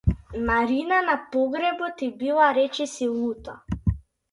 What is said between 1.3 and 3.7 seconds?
погребот ѝ била речиси лута.